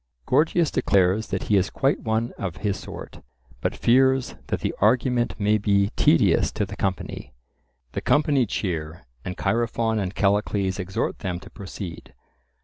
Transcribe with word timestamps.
Gorgias 0.25 0.71
declares 0.71 1.27
that 1.27 1.43
he 1.43 1.57
is 1.57 1.69
quite 1.69 1.99
one 1.99 2.33
of 2.35 2.57
his 2.65 2.75
sort, 2.79 3.21
but 3.61 3.75
fears 3.75 4.33
that 4.47 4.61
the 4.61 4.73
argument 4.81 5.39
may 5.39 5.59
be 5.59 5.91
tedious 5.95 6.51
to 6.53 6.65
the 6.65 6.75
company. 6.75 7.33
The 7.91 8.01
company 8.01 8.47
cheer, 8.47 9.05
and 9.23 9.37
Chaerephon 9.37 9.99
and 9.99 10.15
Callicles 10.15 10.79
exhort 10.79 11.19
them 11.19 11.39
to 11.41 11.51
proceed. 11.51 12.15